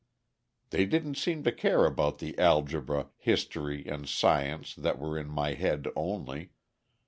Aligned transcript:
They 0.71 0.87
didn't 0.87 1.17
seem 1.19 1.43
to 1.43 1.51
care 1.51 1.85
about 1.85 2.17
the 2.17 2.35
algebra, 2.39 3.09
history, 3.17 3.85
and 3.85 4.09
science 4.09 4.73
that 4.73 4.97
were 4.97 5.15
in 5.15 5.27
my 5.29 5.53
head 5.53 5.87
only. 5.95 6.49